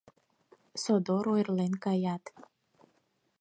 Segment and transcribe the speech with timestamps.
[0.83, 2.23] Содор ойырлен каят.